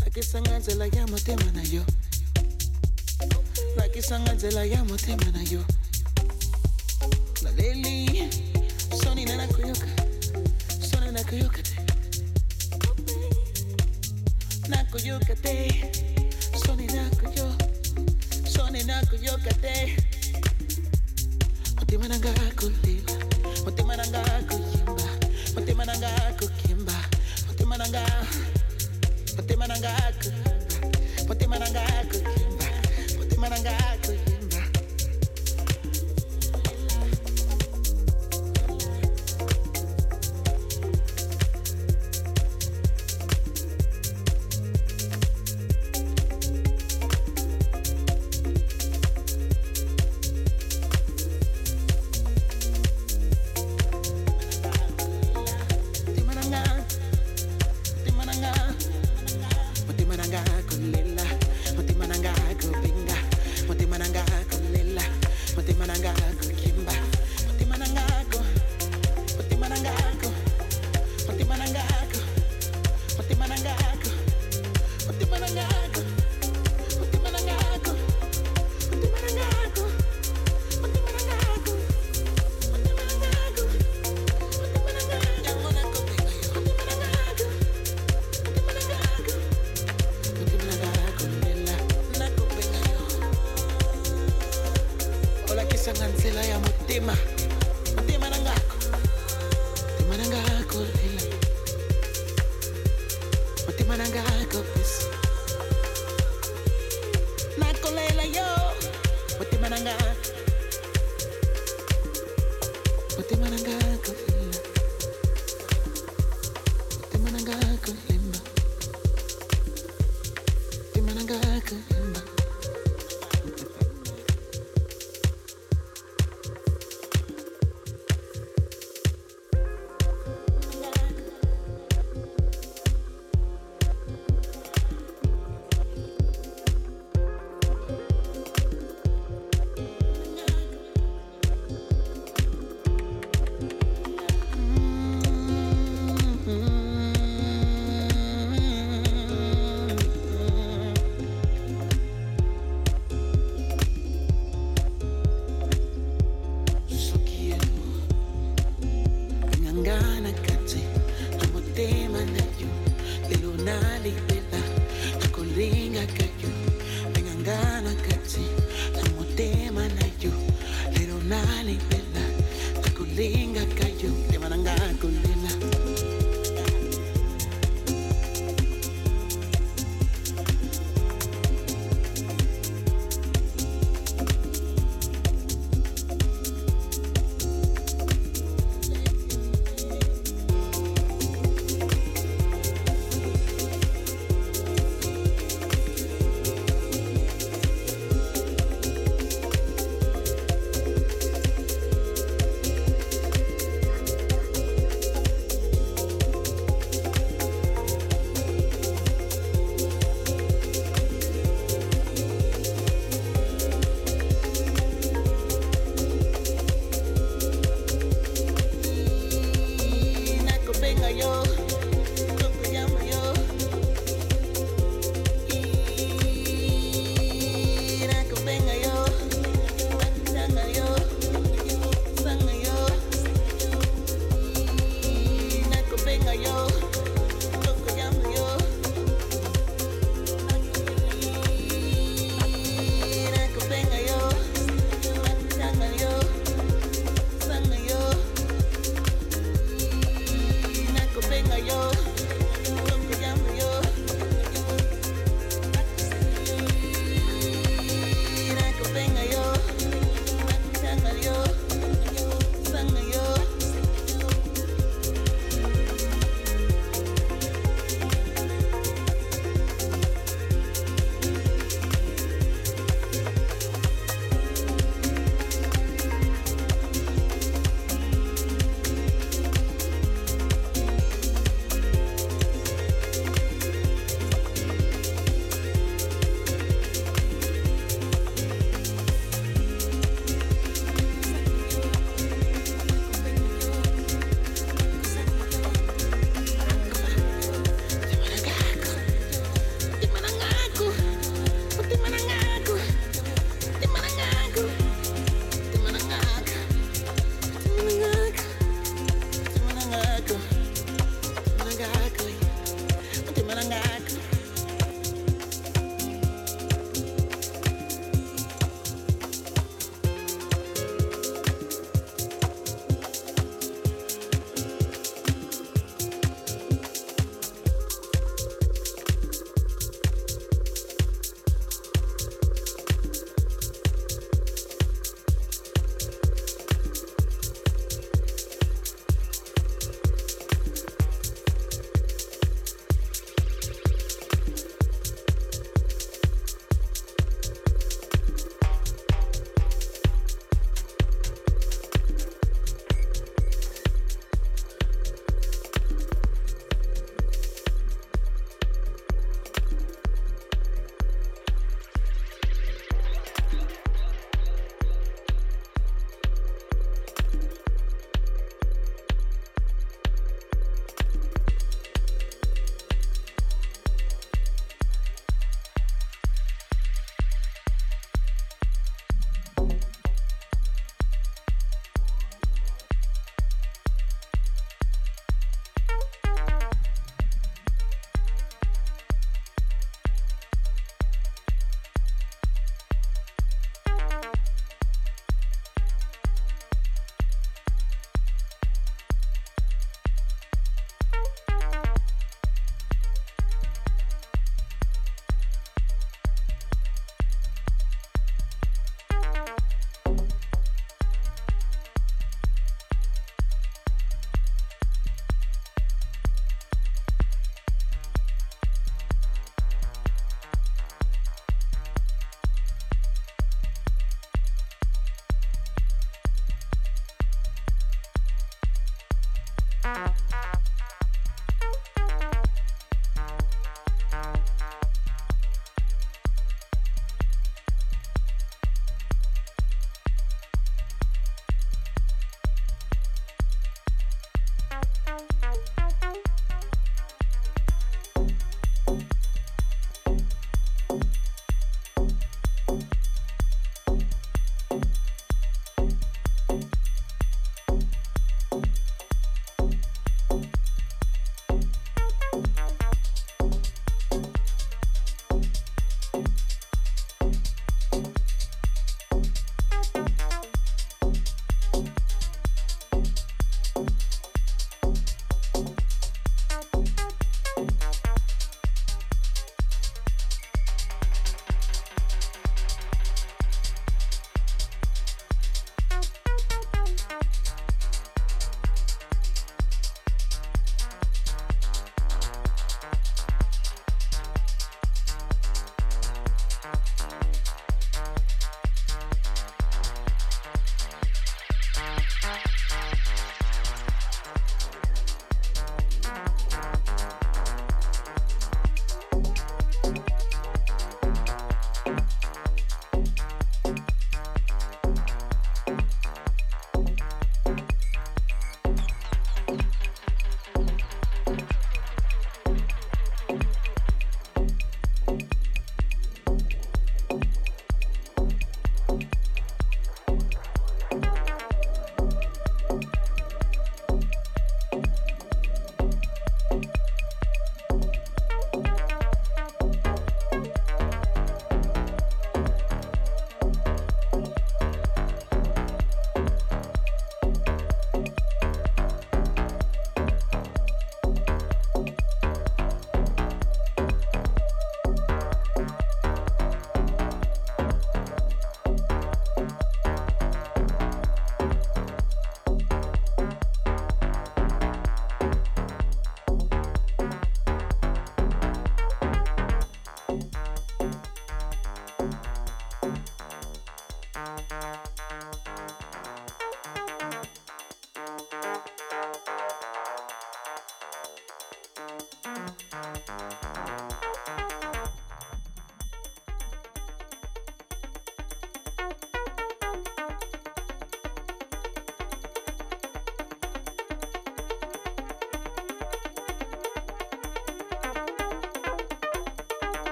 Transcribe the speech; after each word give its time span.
Like 0.00 0.16
it's 0.16 0.32
an 0.32 0.48
angel, 0.48 0.82
I 0.82 0.86
am 0.86 1.12
a 1.12 1.18
temana 1.18 1.62
yo. 1.70 1.82
Like 3.76 3.94
it's 3.94 4.10
an 4.10 4.26
angel, 4.26 4.58
I 4.58 4.68
am 4.68 4.88
a 4.88 4.96
temana 4.96 5.50
yo. 5.50 5.60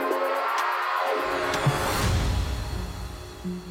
thank 0.00 0.12
you 3.44 3.69